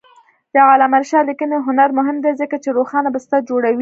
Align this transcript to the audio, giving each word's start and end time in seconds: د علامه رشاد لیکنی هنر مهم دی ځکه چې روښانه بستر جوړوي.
د 0.53 0.55
علامه 0.69 0.97
رشاد 1.01 1.25
لیکنی 1.29 1.57
هنر 1.67 1.89
مهم 1.99 2.17
دی 2.23 2.31
ځکه 2.41 2.55
چې 2.63 2.69
روښانه 2.77 3.09
بستر 3.15 3.39
جوړوي. 3.49 3.69